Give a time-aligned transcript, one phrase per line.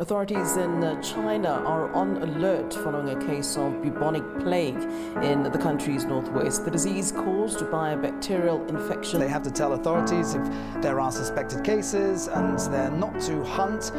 [0.00, 4.82] Authorities in uh, China are on alert following a case of bubonic plague
[5.22, 6.64] in the country's northwest.
[6.64, 9.20] The disease caused by a bacterial infection.
[9.20, 10.42] They have to tell authorities if
[10.80, 13.92] there are suspected cases and they're not to hunt.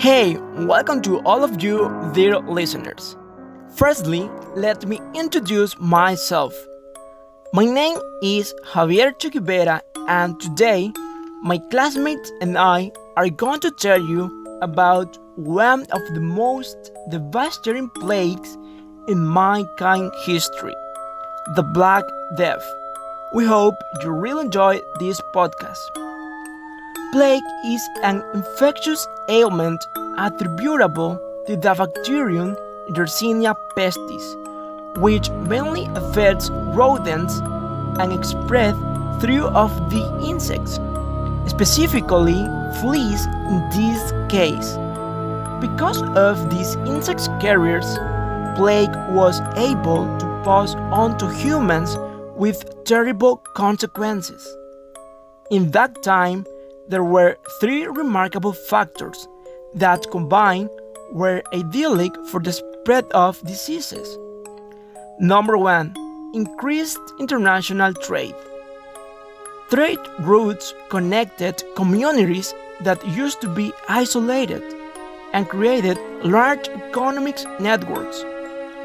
[0.00, 3.16] Hey, welcome to all of you, dear listeners.
[3.74, 6.54] Firstly, let me introduce myself.
[7.52, 10.92] My name is Javier Chiquivera, and today
[11.42, 17.90] my classmates and I are going to tell you about one of the most devastating
[17.90, 18.56] plagues
[19.08, 20.74] in mankind history
[21.56, 22.04] the Black
[22.36, 22.64] Death.
[23.34, 25.82] We hope you really enjoy this podcast.
[27.12, 29.84] Plague is an infectious ailment
[30.18, 32.56] attributable to the bacterium
[32.90, 37.38] Yersinia pestis, which mainly affects rodents
[37.98, 38.74] and is spread
[39.20, 40.78] through of the insects
[41.46, 42.46] specifically
[42.80, 44.76] fleas in this case.
[45.60, 47.98] Because of these insect carriers,
[48.56, 51.96] plague was able to pass on to humans
[52.36, 54.46] with terrible consequences.
[55.50, 56.44] In that time,
[56.88, 59.28] there were three remarkable factors
[59.74, 60.70] that combined
[61.12, 64.18] were idyllic for the spread of diseases.
[65.20, 65.94] Number one,
[66.34, 68.34] increased international trade.
[69.70, 74.62] Trade routes connected communities that used to be isolated
[75.32, 78.24] and created large economic networks.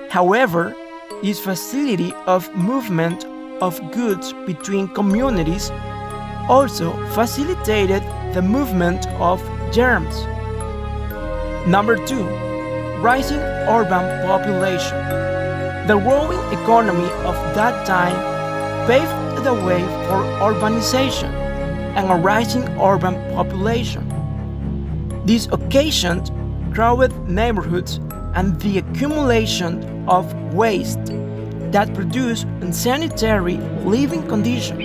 [0.10, 0.76] However,
[1.22, 3.26] this facility of movement
[3.62, 5.72] of goods between communities
[6.48, 8.04] also facilitated
[8.34, 9.42] the movement of
[9.74, 10.16] germs.
[11.68, 12.24] Number two,
[13.02, 14.98] rising urban population.
[15.88, 18.16] The growing economy of that time
[18.88, 21.32] paved the way for urbanization
[21.96, 24.04] and a rising urban population.
[25.26, 26.30] This occasioned
[26.74, 28.02] crowded neighborhoods
[28.36, 31.06] and the accumulation of waste
[31.72, 33.56] that produced unsanitary
[33.86, 34.84] living conditions.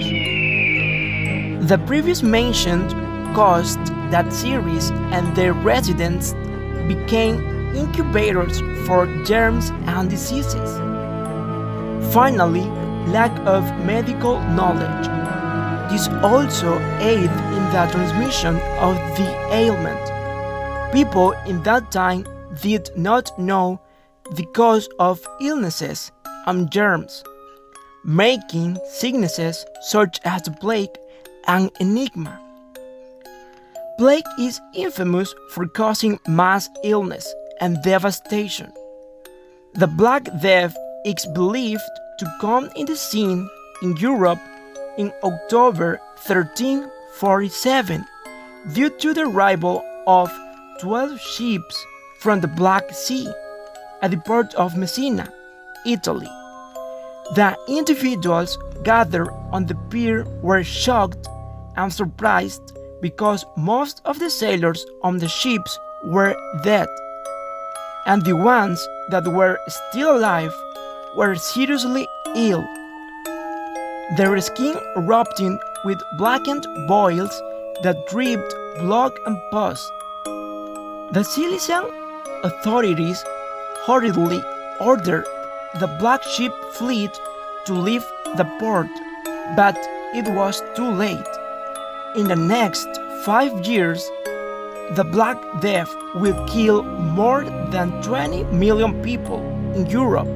[1.68, 2.92] The previous mentioned
[3.34, 6.34] caused that cities and their residents
[6.86, 7.36] became
[7.74, 10.70] incubators for germs and diseases.
[12.14, 12.70] Finally,
[13.08, 15.06] lack of medical knowledge.
[15.90, 20.00] This also aided in the transmission of the ailment.
[20.92, 22.26] People in that time
[22.60, 23.80] did not know
[24.32, 26.12] the cause of illnesses
[26.46, 27.24] and germs,
[28.04, 30.96] making sicknesses such as plague
[31.46, 32.38] an enigma.
[33.98, 38.72] Plague is infamous for causing mass illness and devastation.
[39.74, 41.82] The Black Death is believed
[42.22, 43.50] to come in the scene
[43.82, 44.38] in Europe
[44.96, 48.06] in October 1347
[48.74, 50.30] due to the arrival of
[50.80, 51.84] 12 ships
[52.20, 53.26] from the Black Sea
[54.02, 55.32] at the port of Messina,
[55.84, 56.30] Italy.
[57.34, 61.26] The individuals gathered on the pier were shocked
[61.74, 66.86] and surprised because most of the sailors on the ships were dead,
[68.06, 70.54] and the ones that were still alive
[71.14, 72.66] were seriously ill.
[74.16, 77.32] Their skin erupting with blackened boils
[77.82, 79.90] that dripped blood and pus.
[81.12, 81.90] The Sicilian
[82.44, 83.22] authorities
[83.86, 84.42] hurriedly
[84.80, 85.26] ordered
[85.80, 87.10] the Black Ship fleet
[87.66, 88.04] to leave
[88.36, 88.88] the port,
[89.56, 89.76] but
[90.14, 91.26] it was too late.
[92.16, 92.88] In the next
[93.24, 94.10] five years,
[94.92, 99.40] the Black Death will kill more than 20 million people
[99.74, 100.28] in Europe.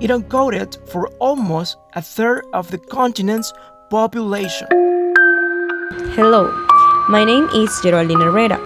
[0.00, 3.52] It accounted for almost a third of the continent's
[3.90, 4.66] population.
[6.16, 6.50] Hello,
[7.08, 8.58] my name is Geraldine Herrera,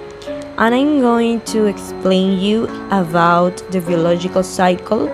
[0.57, 5.11] and I'm going to explain you about the biological cycle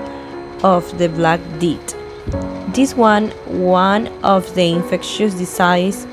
[0.65, 1.97] of the Black Death.
[2.73, 6.07] This one, one of the infectious diseases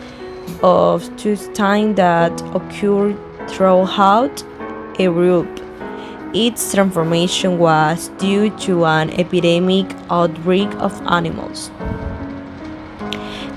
[0.63, 3.17] of two time that occurred
[3.49, 4.43] throughout
[4.99, 5.60] Europe
[6.33, 11.69] its transformation was due to an epidemic outbreak of animals.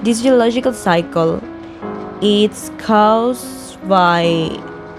[0.03, 1.43] This geological cycle
[2.21, 4.23] is caused by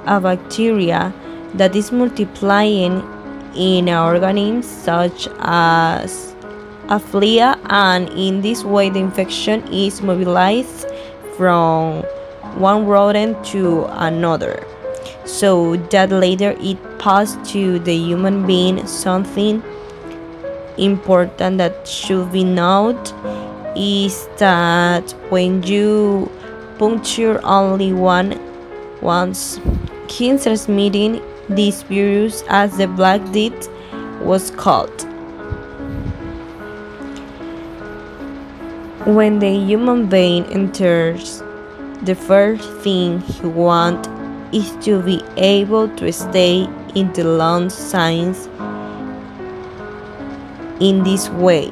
[0.06, 1.13] a bacteria
[1.56, 3.04] that is multiplying
[3.56, 6.36] in organisms such as
[6.89, 7.39] a flea
[7.69, 10.86] and in this way the infection is mobilized
[11.36, 12.04] from
[12.60, 14.63] one rodent to another
[15.25, 19.62] so that later it passed to the human being something
[20.75, 23.13] important that should be noted
[23.75, 26.31] is that when you
[26.80, 28.31] puncture only one
[29.02, 29.60] once
[30.07, 33.69] king transmitting this virus as the Black Death
[34.22, 35.04] was called.
[39.06, 41.44] When the human being enters,
[42.01, 44.10] the first thing he wants
[44.51, 48.48] is to be able to stay in the long signs
[50.80, 51.72] in this way.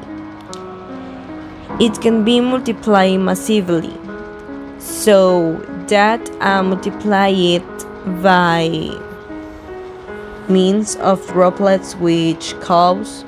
[1.80, 3.92] It can be multiplied massively,
[4.78, 5.56] so
[5.88, 7.86] that I multiply it
[8.22, 8.68] by
[10.48, 13.24] means of droplets which cause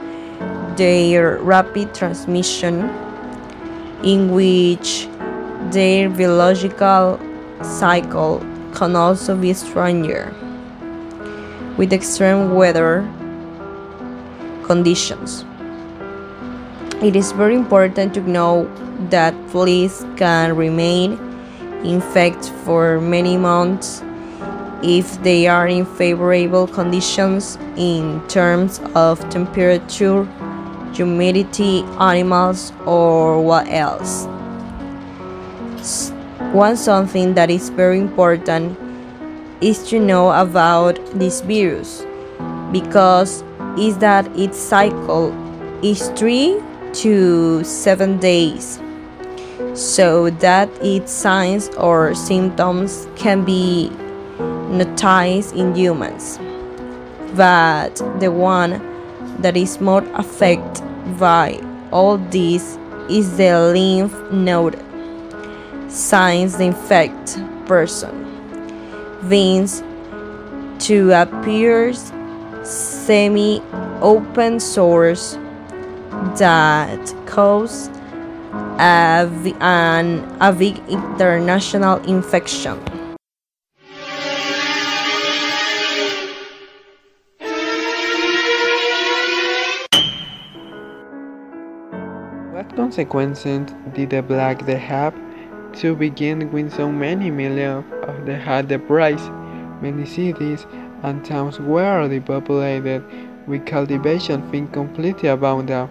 [0.77, 2.91] their rapid transmission,
[4.05, 5.09] in which
[5.71, 7.19] their biological
[7.63, 8.45] cycle
[8.75, 10.33] can also be stronger
[11.77, 13.03] with extreme weather
[14.65, 15.45] conditions.
[17.03, 18.65] It is very important to know
[19.11, 21.19] that fleas can remain
[21.85, 24.03] infected for many months
[24.83, 30.25] if they are in favorable conditions in terms of temperature,
[30.95, 34.27] humidity, animals, or what else.
[36.53, 38.79] One something that is very important
[39.61, 42.05] is to know about this virus
[42.73, 43.43] because
[43.79, 45.33] is that its cycle
[45.83, 46.61] is 3
[46.93, 48.81] to 7 days.
[49.75, 53.91] So that its signs or symptoms can be
[54.71, 56.39] noticed in humans.
[57.35, 58.81] But the one
[59.43, 60.83] that is more affected
[61.19, 61.61] by
[61.93, 62.79] all this
[63.11, 64.81] is the lymph node
[65.91, 68.26] signs the infected person
[69.27, 69.83] veins
[70.87, 71.93] to appear
[72.63, 73.61] semi
[74.01, 75.39] open source
[76.39, 77.89] that cause
[78.79, 79.29] a,
[79.61, 82.79] an, a big international infection.
[92.53, 95.26] What consequences did the Black Death have?
[95.81, 99.29] To begin with, so many millions of them had the price.
[99.83, 100.67] Many cities
[101.03, 103.05] and towns were depopulated,
[103.47, 105.91] with cultivation being completely abandoned.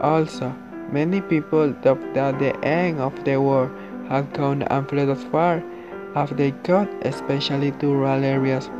[0.00, 0.54] Also,
[0.90, 3.70] many people thought that the end of the war
[4.08, 5.62] had come and fled as far
[6.14, 8.70] as they could, especially to rural areas.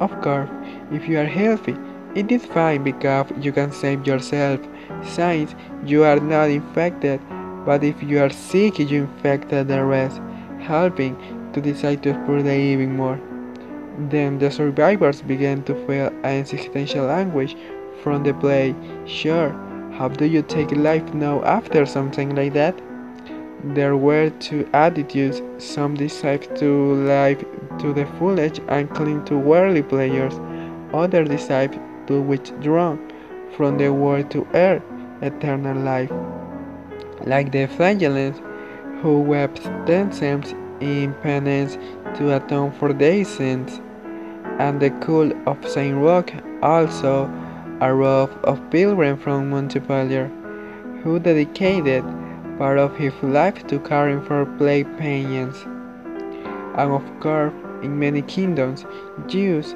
[0.00, 0.50] Of course,
[0.90, 1.76] if you are healthy,
[2.16, 4.60] it is fine because you can save yourself
[5.04, 5.54] since
[5.86, 7.20] you are not infected,
[7.64, 10.20] but if you are sick, you infect the rest,
[10.60, 11.16] helping
[11.52, 13.20] to decide to spread even more.
[14.10, 17.54] Then the survivors began to feel an existential anguish
[18.02, 18.76] from the plague.
[19.06, 19.50] Sure,
[19.96, 22.80] how do you take life now after something like that?
[23.62, 25.40] There were two attitudes.
[25.58, 27.44] Some decided to live
[27.78, 30.34] to the fullest and cling to worldly pleasures.
[30.92, 32.98] Others decided to withdraw
[33.56, 34.82] from the world to earn
[35.22, 36.10] eternal life.
[37.22, 38.40] Like the flagellants
[39.00, 41.76] who wept themselves in penance
[42.18, 43.80] to atone for their sins,
[44.58, 46.32] and the cult of Saint Roch,
[46.62, 47.30] also
[47.80, 50.30] a row of pilgrims from Montpellier,
[51.02, 52.04] who dedicated
[52.58, 55.62] part of his life to caring for plague patients.
[56.76, 57.52] And of course,
[57.82, 58.84] in many kingdoms,
[59.26, 59.74] Jews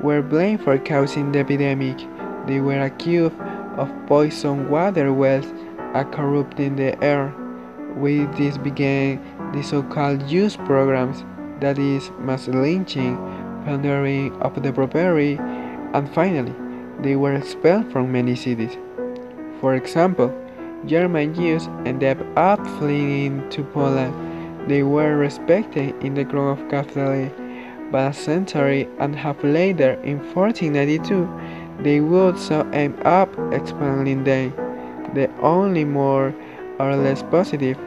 [0.00, 1.98] were blamed for causing the epidemic.
[2.46, 3.34] They were accused
[3.76, 5.46] of poisoned water wells
[5.94, 7.34] and corrupting the air.
[7.96, 9.20] With this began
[9.52, 11.24] the so-called Jews pogroms,
[11.60, 13.16] that is, mass lynching,
[13.64, 15.36] plundering of the property,
[15.94, 16.54] and finally,
[17.00, 18.76] they were expelled from many cities.
[19.60, 20.32] For example,
[20.86, 24.14] German Jews ended up fleeing to Poland.
[24.70, 27.32] They were respected in the crown of Catholic,
[27.90, 31.28] but a century and a half later, in 1492,
[31.82, 34.67] they would so end up expelling them.
[35.14, 36.34] The only more
[36.78, 37.78] or less positive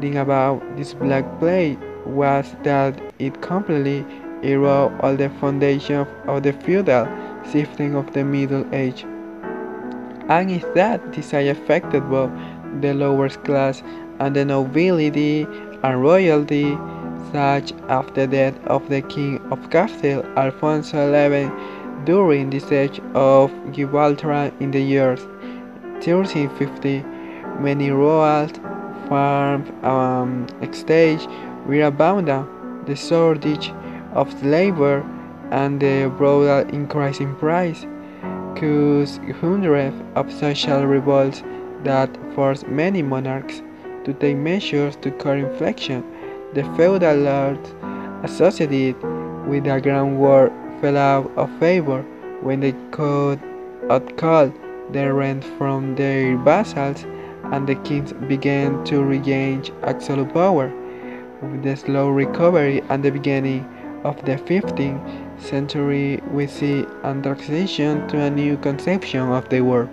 [0.00, 4.06] thing about this Black Plague was that it completely
[4.42, 7.06] eroded all the foundation of the feudal
[7.44, 9.04] system of the Middle Age.
[10.28, 12.30] And is that this affected both
[12.80, 13.82] the lower class
[14.20, 15.46] and the nobility
[15.82, 16.78] and royalty,
[17.32, 21.50] such as the death of the King of Castile, Alfonso XI,
[22.04, 25.20] during the siege of Gibraltar in the years
[26.04, 27.04] 1350.
[27.60, 28.48] Many rural
[29.08, 31.26] farm um, estates
[31.66, 32.46] were abandoned.
[32.86, 33.72] The shortage
[34.14, 35.04] of labor
[35.50, 37.86] and the brutal increase in price
[38.56, 41.42] caused hundreds of social revolts
[41.84, 43.62] that forced many monarchs
[44.04, 46.04] to take measures to curb inflation.
[46.54, 47.74] The feudal lords
[48.22, 48.96] associated
[49.46, 52.02] with the groundwork fell out of favor
[52.42, 53.40] when they could
[53.88, 54.52] not call
[54.92, 57.04] their rent from their vassals
[57.52, 60.72] and the kings began to regain absolute power.
[61.42, 63.64] With the slow recovery and the beginning
[64.04, 69.88] of the 15th century, we see a transition to a new conception of the world.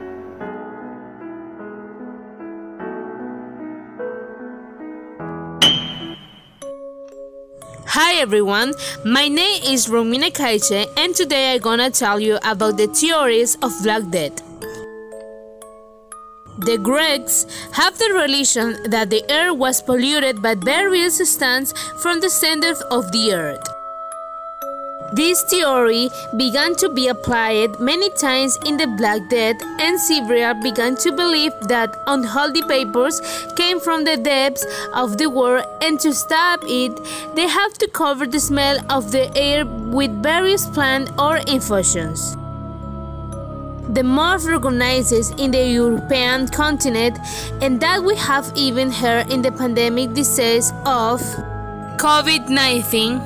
[7.89, 8.73] Hi everyone,
[9.05, 13.71] my name is Romina Kaiche and today I'm gonna tell you about the theories of
[13.81, 14.46] Black Death.
[16.67, 22.29] The Greeks have the religion that the air was polluted by various substances from the
[22.29, 23.65] center of the earth.
[25.13, 30.97] This theory began to be applied many times in the Black Death, and several began
[30.97, 33.21] to believe that unholy vapors
[33.55, 36.91] came from the depths of the world, and to stop it,
[37.33, 42.35] they have to cover the smell of the air with various plant or infusions.
[43.89, 47.17] The most recognized in the European continent,
[47.61, 51.21] and that we have even heard in the pandemic disease of
[51.97, 53.21] COVID 19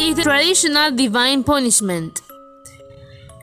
[0.00, 2.20] is the traditional divine punishment.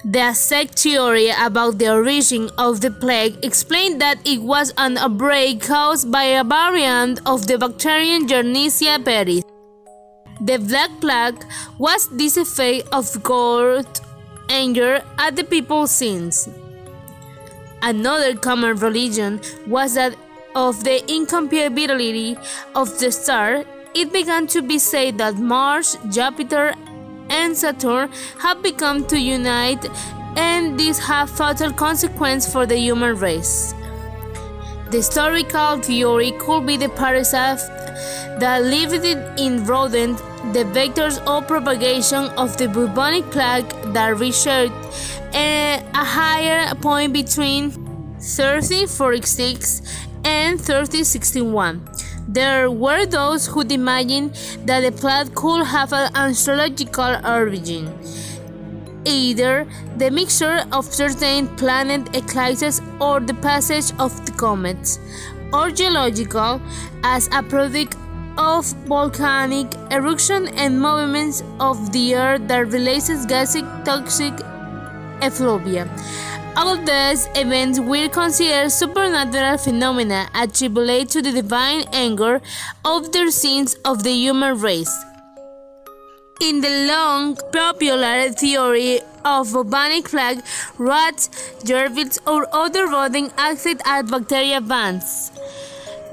[0.04, 5.62] The Aztec theory about the origin of the plague explained that it was an outbreak
[5.62, 9.44] caused by a variant of the bacterium Yersinia pestis.
[10.42, 11.46] The Black Plague
[11.78, 13.86] was this effect of God
[14.52, 16.50] anger at the people's sins.
[17.82, 20.16] Another common religion was that
[20.56, 22.38] of the incompatibility
[22.76, 26.74] of the star it began to be said that Mars, Jupiter,
[27.30, 29.86] and Saturn have become to unite,
[30.38, 33.74] and this have fatal consequence for the human race.
[34.92, 37.60] The historical theory could be the parasite
[38.40, 39.06] that lived
[39.40, 40.18] in rodent,
[40.54, 47.72] the vectors of propagation of the bubonic plague that reached a higher point between
[48.20, 49.82] 3046
[50.24, 51.82] and 3061.
[52.28, 54.34] There were those who imagined
[54.66, 57.94] that the plague could have an astrological origin,
[59.06, 59.68] either
[59.98, 65.00] the mixture of certain planet eclipses or the passage of the comets,
[65.54, 66.62] or geological
[67.04, 67.96] as a product
[68.38, 74.34] of volcanic eruption and movements of the earth that releases gaseous toxic
[75.22, 75.90] effluvia.
[76.56, 82.42] All these events were considered supernatural phenomena attributed to the divine anger
[82.84, 84.94] of the sins of the human race.
[86.42, 90.42] In the long popular theory of bubonic plague,
[90.78, 91.30] rats,
[91.64, 95.32] gerbils, or other rodents acted as bacteria bands.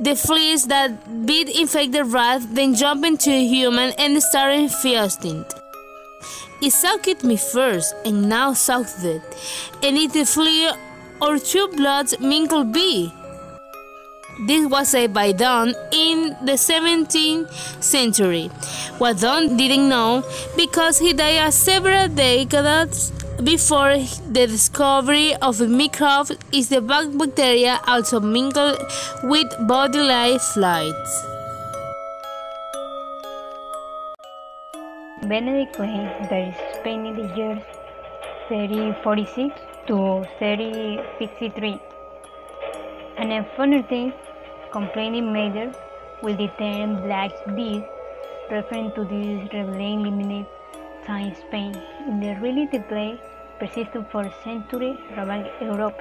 [0.00, 5.44] The fleas that bit infect the rat, then jump into a human and start infesting.
[6.62, 9.22] It sucked me first, and now sucked it,
[9.82, 10.70] and it the flea
[11.20, 13.12] or two bloods mingle be.
[14.40, 17.50] This was said by Donne in the 17th
[17.82, 18.46] century.
[18.98, 20.22] What Donne didn't know,
[20.56, 23.10] because he died several decades
[23.42, 28.76] before the discovery of the microbe, is the bug bacteria also mingle
[29.24, 31.24] with bodily fluids.
[35.26, 37.62] Benedict claims that Spain in the years
[38.48, 41.80] 3046 to 3063.
[43.18, 44.14] An unfortunate
[44.70, 45.72] complaining major
[46.22, 47.82] will determine term Black Death,
[48.48, 50.46] referring to this rebellion limited
[51.04, 51.74] time Spain.
[52.06, 53.20] In the reality play
[53.58, 56.00] persisted for centuries around Europe,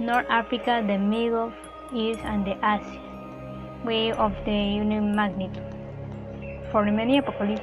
[0.00, 1.52] North Africa, the Middle
[1.94, 2.98] East, and the Asia,
[3.84, 5.62] way of the union magnitude.
[6.72, 7.62] For many apocalypse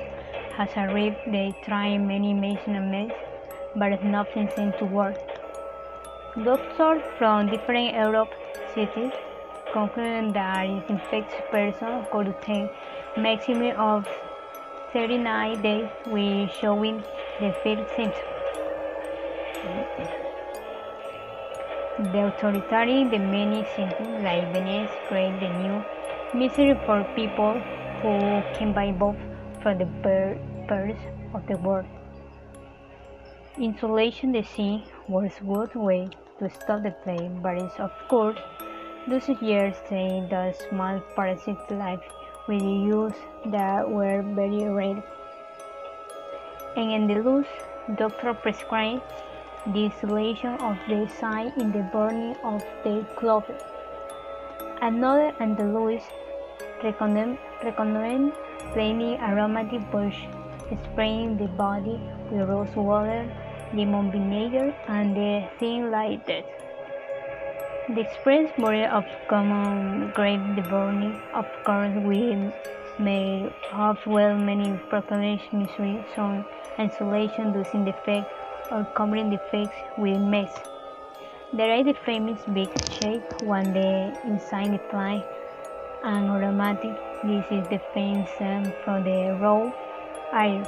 [0.56, 3.14] has arrived, they try many measurements,
[3.76, 5.20] but nothing seems to work.
[6.46, 8.30] Doctors from different Europe
[8.76, 9.14] cities
[9.74, 12.70] conclude that an infected person could take
[13.18, 14.08] maximum of
[14.94, 16.98] 39 days with showing
[17.40, 18.36] the first symptoms.
[22.14, 25.84] The authoritarian the many symptoms like Venice create the new
[26.40, 27.54] misery for people
[28.02, 28.14] who
[28.58, 29.16] can buy both
[29.62, 29.86] from the
[30.68, 31.00] birds
[31.34, 31.86] of the world.
[33.58, 38.40] Insulation the sea was good way to stop the plague, but it's of course
[39.08, 42.02] those years say that small parasitic life
[42.48, 43.14] with use
[43.46, 45.04] that were very rare.
[46.76, 47.54] And in the loose,
[47.96, 49.02] doctor prescribed
[49.68, 53.62] the isolation of the sign in the burning of the clothes.
[54.82, 56.04] Another Andalus
[56.84, 58.34] recommend, recommend
[58.74, 60.26] planting aromatic bush
[60.84, 62.00] spraying the body
[62.32, 63.26] with rose water,
[63.74, 66.65] lemon vinegar, and the thing like that.
[67.88, 70.42] The express border of common grape
[71.36, 72.36] of course, we
[72.98, 75.70] may have well many proclamations
[76.18, 76.44] on
[76.80, 78.28] insulation losing the effect
[78.72, 80.52] or covering the effects with mess.
[81.54, 85.24] There is the famous big shape when the inside the fly
[86.04, 86.98] and aromatic.
[87.24, 87.80] This is the
[88.42, 89.72] um, from the raw
[90.34, 90.68] iris.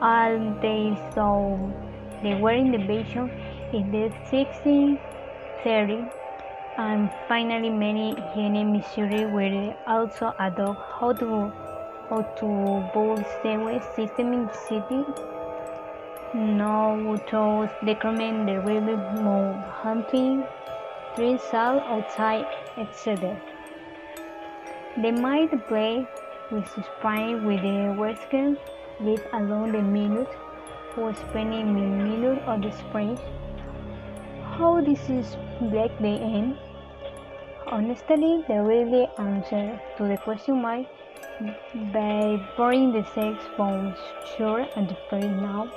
[0.00, 1.58] All they saw
[2.22, 3.30] they were in the invasion
[3.74, 6.21] in the 1630
[6.78, 11.52] and finally many here in Missouri were also adopt how to
[12.08, 12.48] how to
[12.92, 15.04] build stairway system in the city.
[16.34, 20.44] No to decrement the river more hunting,
[21.14, 22.46] trees salt outside,
[22.78, 23.36] etc.
[24.96, 26.06] They might play
[26.50, 28.56] with spine with the western
[29.00, 30.28] lead along the minute
[30.94, 33.18] for spending the minute of the spring.
[34.56, 35.36] How this is
[35.70, 36.58] black the end?
[37.66, 40.88] Honestly, the really answer to the question might
[41.92, 43.96] by pouring the sex bones
[44.36, 45.70] sure and the first now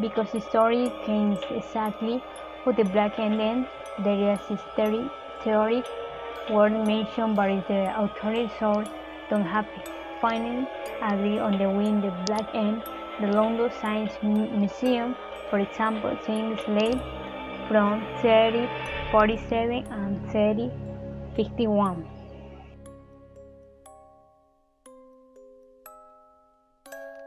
[0.00, 2.22] because the story came exactly
[2.64, 3.66] with the black ending.
[4.04, 5.10] There is a theory,
[5.42, 5.82] theory
[6.50, 8.88] word mentioned by the authority source
[9.28, 9.66] don't have
[10.20, 10.66] finally
[11.02, 12.82] agree on the win the black end.
[13.20, 15.16] The London Science Museum,
[15.50, 17.00] for example, seeing slave
[17.68, 22.15] from 3047 and 3051.